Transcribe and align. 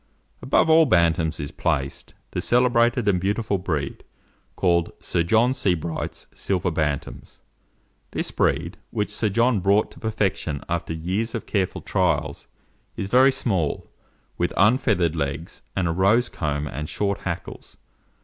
Above 0.41 0.67
all 0.67 0.87
Bantams 0.87 1.39
is 1.39 1.51
placed, 1.51 2.15
the 2.31 2.41
celebrated 2.41 3.07
and 3.07 3.21
beautiful 3.21 3.59
breed 3.59 4.03
called 4.55 4.91
Sir 4.99 5.21
John 5.21 5.53
Sebright's 5.53 6.25
Silver 6.33 6.71
Bantams. 6.71 7.37
This 8.09 8.31
breed, 8.31 8.77
which 8.89 9.11
Sir 9.11 9.29
John 9.29 9.59
brought 9.59 9.91
to 9.91 9.99
perfection 9.99 10.63
after 10.67 10.91
years 10.91 11.35
of 11.35 11.45
careful 11.45 11.81
trials, 11.81 12.47
is 12.97 13.09
very 13.09 13.31
small, 13.31 13.91
with 14.39 14.53
un 14.57 14.79
feathered 14.79 15.15
legs, 15.15 15.61
and 15.75 15.87
a 15.87 15.91
rose 15.91 16.29
comb 16.29 16.65
and 16.67 16.89
short 16.89 17.19
hackles. 17.19 17.77